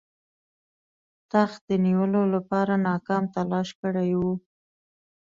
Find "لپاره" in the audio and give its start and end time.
2.33-2.73